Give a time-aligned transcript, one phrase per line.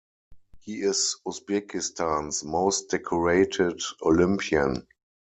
[0.61, 4.87] He is Uzbekistan's most decorated Olympian.